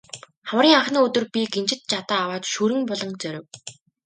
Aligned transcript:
Хаврын 0.51 0.77
анхны 0.77 0.99
өдөр 1.07 1.25
би 1.33 1.41
гинжит 1.53 1.81
жадаа 1.91 2.19
аваад 2.23 2.43
Шүрэн 2.53 2.81
буланг 2.89 3.15
зорив. 3.23 3.45